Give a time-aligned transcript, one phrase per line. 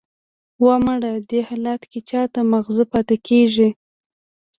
[0.61, 1.11] "اوه، مړه!
[1.29, 3.69] دې حالت کې چا ته ماغزه پاتې کېږي!"